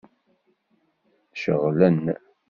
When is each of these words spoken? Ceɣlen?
Ceɣlen? 1.41 2.01